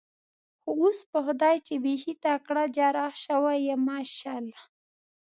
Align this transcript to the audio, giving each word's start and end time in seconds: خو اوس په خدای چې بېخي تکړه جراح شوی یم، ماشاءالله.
خو 0.61 0.69
اوس 0.81 0.99
په 1.11 1.19
خدای 1.25 1.55
چې 1.67 1.73
بېخي 1.83 2.13
تکړه 2.25 2.63
جراح 2.75 3.13
شوی 3.25 3.57
یم، 3.67 3.81
ماشاءالله. 3.89 4.61